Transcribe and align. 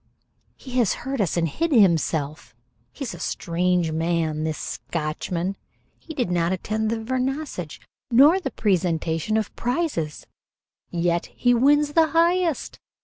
"He 0.57 0.79
has 0.79 0.93
heard 1.05 1.21
us 1.21 1.37
and 1.37 1.47
hid 1.47 1.71
himself. 1.71 2.55
He 2.91 3.03
is 3.03 3.13
a 3.13 3.19
strange 3.19 3.91
man, 3.91 4.45
this 4.45 4.57
Scotchman. 4.57 5.57
He 5.99 6.15
did 6.15 6.31
not 6.31 6.51
attend 6.51 6.89
the 6.89 6.95
'Vernissage,' 6.97 7.79
nor 8.09 8.39
the 8.39 8.49
presentation 8.49 9.37
of 9.37 9.55
prizes, 9.55 10.25
yet 10.89 11.27
he 11.27 11.53
wins 11.53 11.93
the 11.93 12.07
highest." 12.07 12.79